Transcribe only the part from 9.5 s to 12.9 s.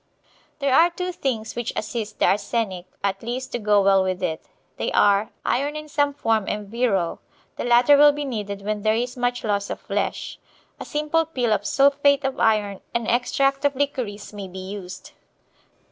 of flesh. A simple pill of sulphate of iron